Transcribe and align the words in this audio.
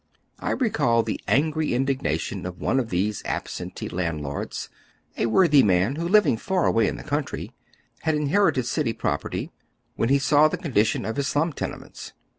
I 0.39 0.49
recall 0.49 1.05
tlie 1.05 1.19
angry 1.27 1.75
indignation 1.75 2.47
of 2.47 2.59
one 2.59 2.79
of 2.79 2.89
these 2.89 3.21
absentee 3.23 3.87
landlords, 3.87 4.67
a 5.15 5.27
worthy 5.27 5.61
man 5.61 5.97
who, 5.97 6.07
living 6.07 6.37
far 6.37 6.65
away 6.65 6.87
in 6.87 6.97
the 6.97 7.03
eounti'v, 7.03 7.51
had 7.99 8.15
inherited 8.15 8.65
city 8.65 8.93
property, 8.93 9.51
when 9.97 10.09
he 10.09 10.17
saw 10.17 10.47
the 10.47 10.57
condition 10.57 11.05
of 11.05 11.17
his 11.17 11.27
slum 11.27 11.53
tenements. 11.53 12.13